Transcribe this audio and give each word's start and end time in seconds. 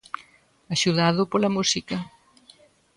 Axudado 0.73 1.21
pola 1.31 1.53
música. 1.57 1.97